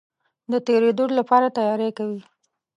[0.51, 2.21] د تېرېدلو لپاره تیاری کوي.